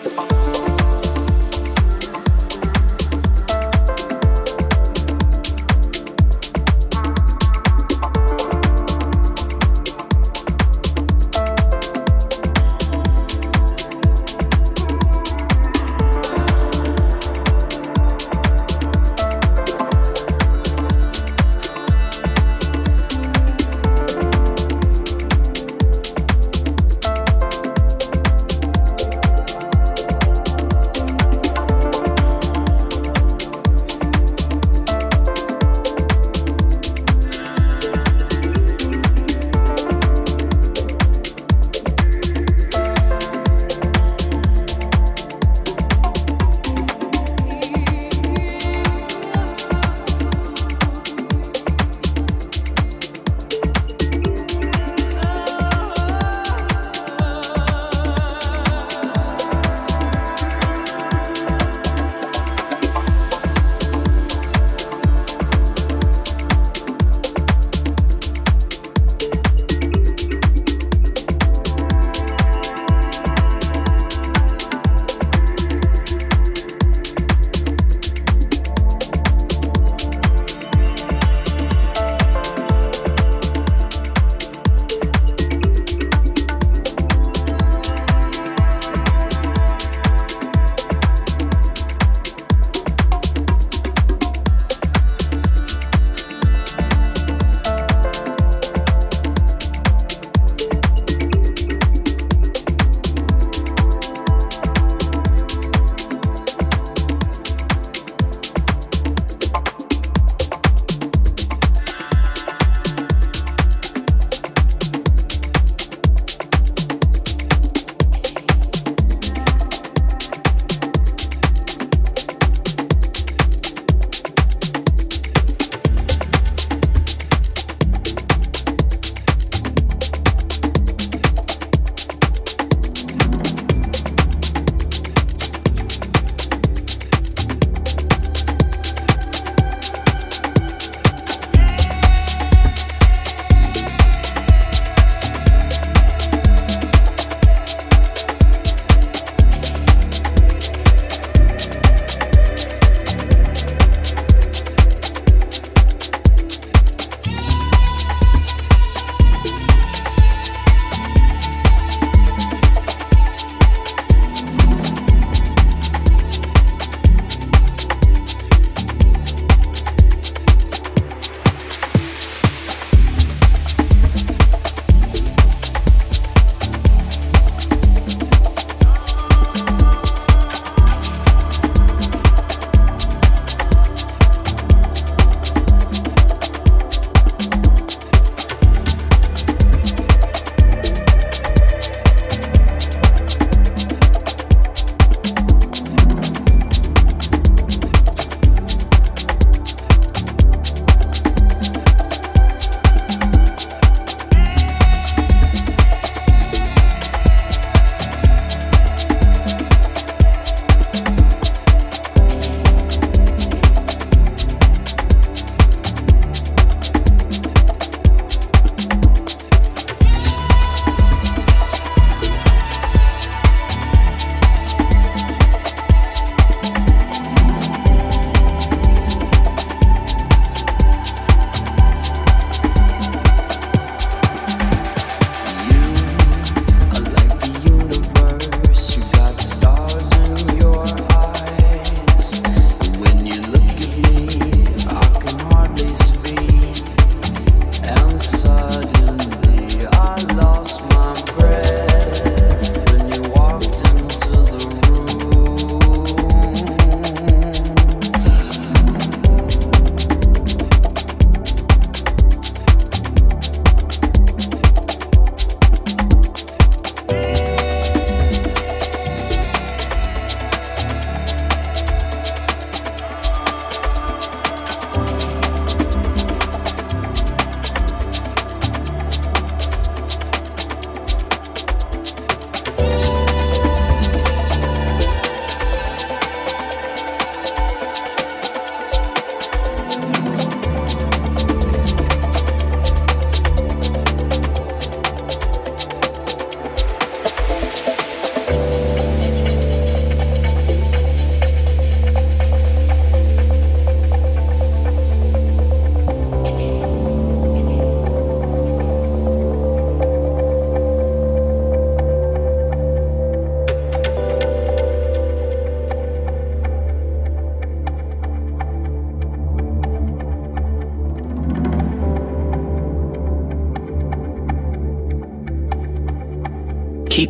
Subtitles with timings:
[0.00, 0.37] Thank.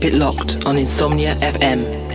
[0.01, 2.08] Keep it locked on Insomnia FM.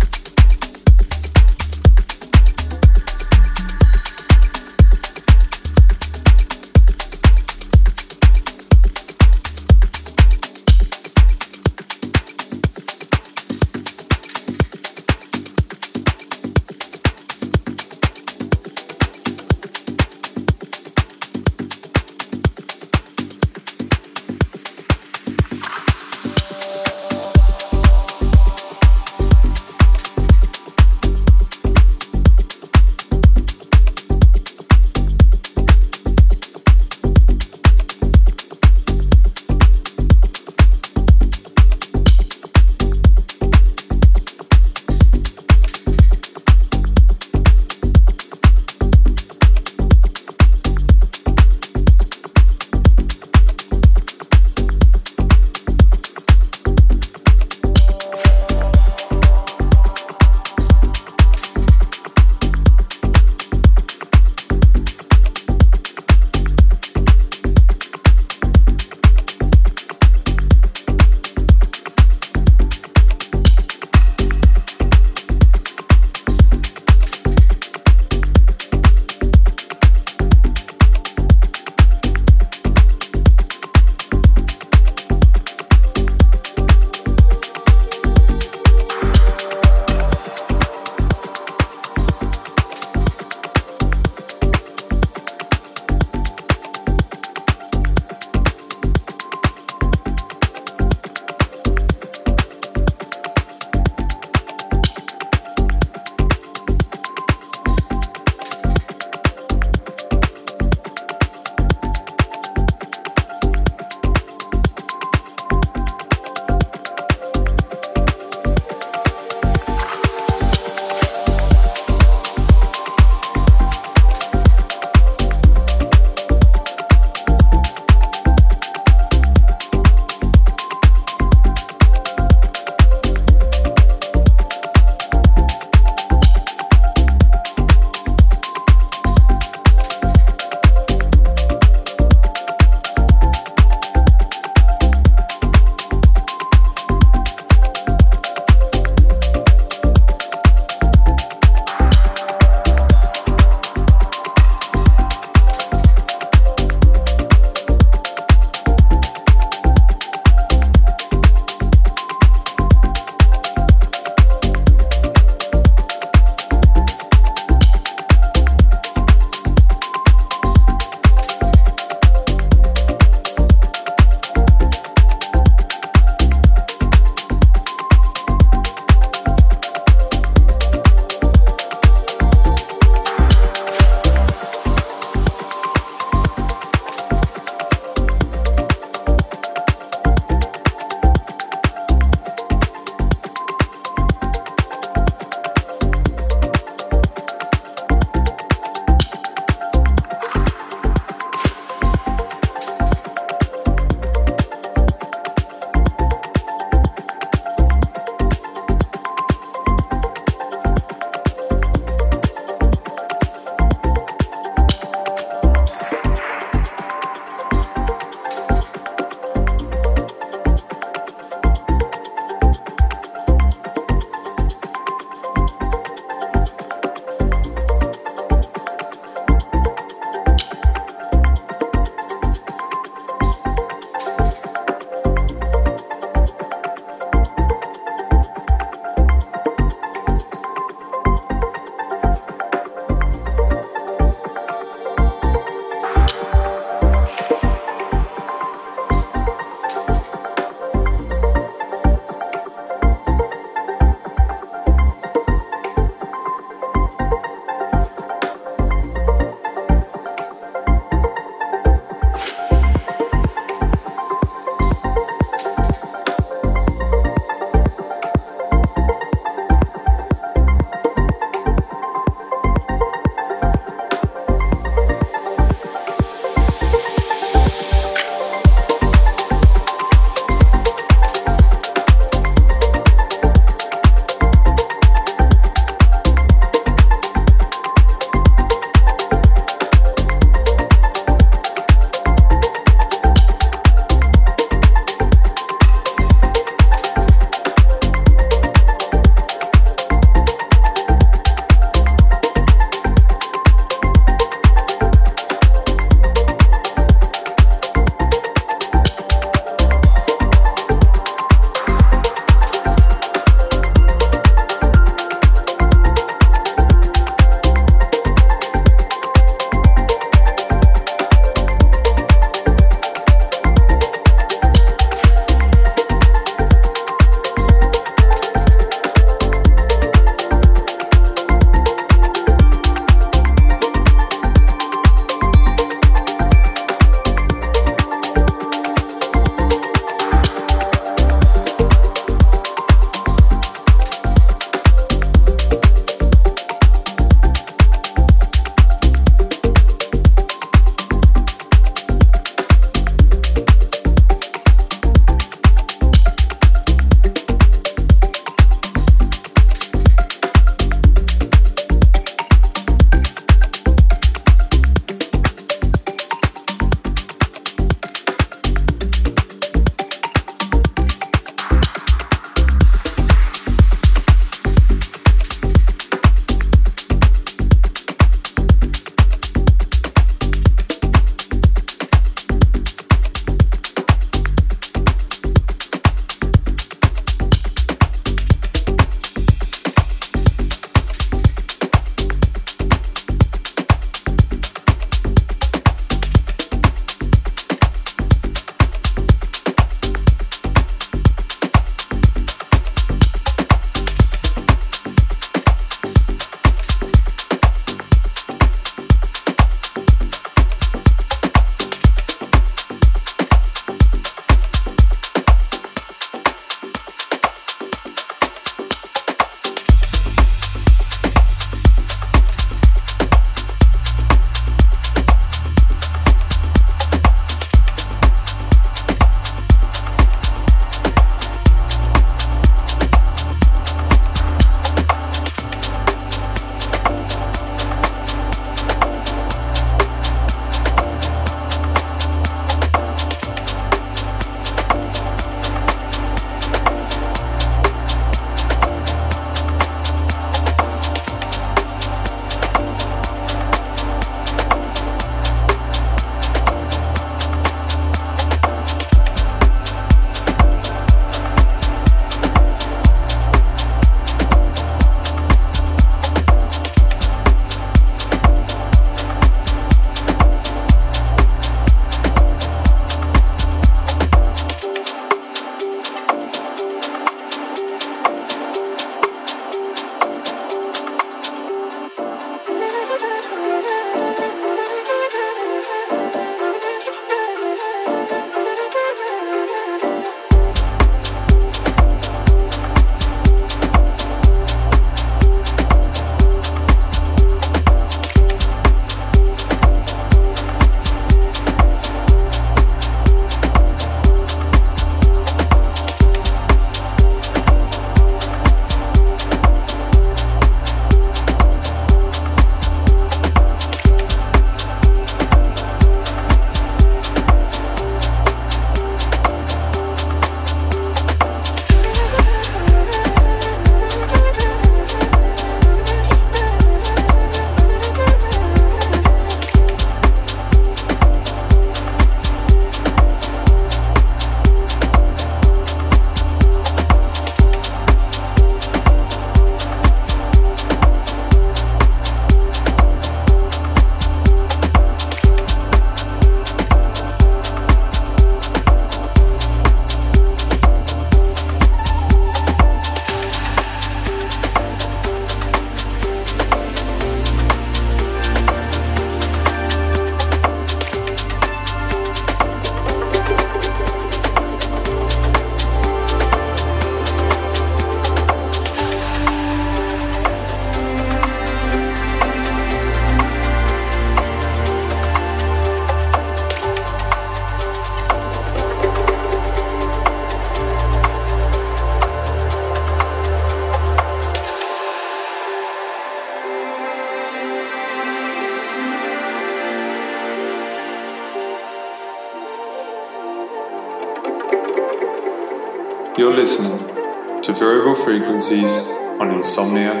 [596.31, 598.87] Listening to Variable Frequencies
[599.19, 600.00] on Insomnia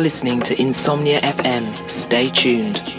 [0.00, 1.76] are listening to Insomnia FM.
[1.88, 2.89] Stay tuned.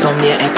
[0.00, 0.49] Insomnia.